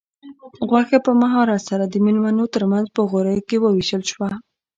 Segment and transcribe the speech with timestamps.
[0.69, 4.29] غوښه په مهارت سره د مېلمنو تر منځ په غوریو کې وویشل شوه.